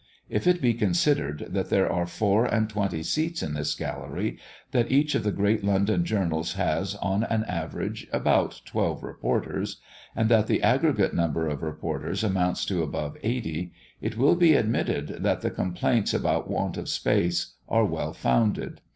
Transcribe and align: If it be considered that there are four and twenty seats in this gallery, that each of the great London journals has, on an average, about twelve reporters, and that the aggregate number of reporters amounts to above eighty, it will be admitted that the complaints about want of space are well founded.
If 0.31 0.47
it 0.47 0.63
be 0.63 0.73
considered 0.73 1.45
that 1.49 1.69
there 1.69 1.87
are 1.87 2.07
four 2.07 2.45
and 2.45 2.67
twenty 2.67 3.03
seats 3.03 3.43
in 3.43 3.53
this 3.53 3.75
gallery, 3.75 4.39
that 4.71 4.91
each 4.91 5.13
of 5.13 5.21
the 5.23 5.31
great 5.31 5.63
London 5.63 6.03
journals 6.05 6.53
has, 6.53 6.95
on 6.95 7.23
an 7.25 7.43
average, 7.43 8.07
about 8.11 8.61
twelve 8.65 9.03
reporters, 9.03 9.79
and 10.15 10.27
that 10.29 10.47
the 10.47 10.63
aggregate 10.63 11.13
number 11.13 11.47
of 11.47 11.61
reporters 11.61 12.23
amounts 12.23 12.65
to 12.65 12.81
above 12.81 13.15
eighty, 13.21 13.73
it 14.01 14.17
will 14.17 14.35
be 14.35 14.55
admitted 14.55 15.21
that 15.21 15.41
the 15.41 15.51
complaints 15.51 16.15
about 16.15 16.49
want 16.49 16.77
of 16.77 16.89
space 16.89 17.53
are 17.69 17.85
well 17.85 18.11
founded. 18.11 18.81